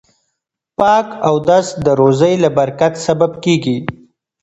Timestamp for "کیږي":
3.43-3.77